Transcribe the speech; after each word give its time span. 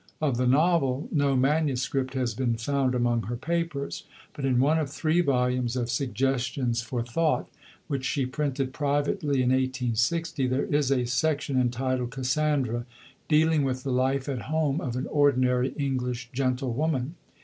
Of 0.19 0.37
the 0.37 0.47
novel, 0.47 1.07
no 1.11 1.35
manuscript 1.35 2.15
has 2.15 2.33
been 2.33 2.55
found 2.55 2.95
among 2.95 3.21
her 3.27 3.35
papers. 3.37 4.03
But 4.33 4.45
in 4.45 4.59
one 4.59 4.79
of 4.79 4.89
three 4.89 5.21
volumes 5.21 5.75
of 5.75 5.91
Suggestions 5.91 6.81
for 6.81 7.03
Thought, 7.03 7.47
which 7.87 8.03
she 8.03 8.25
printed 8.25 8.73
privately 8.73 9.43
in 9.43 9.49
1860, 9.51 10.47
there 10.47 10.65
is 10.65 10.89
a 10.89 11.05
section 11.05 11.61
entitled 11.61 12.09
"Cassandra," 12.09 12.87
dealing 13.27 13.61
with 13.63 13.83
the 13.83 13.91
life 13.91 14.27
at 14.27 14.41
home 14.49 14.81
of 14.81 14.95
an 14.95 15.05
ordinary 15.05 15.69
English 15.77 16.29
gentlewoman. 16.33 17.13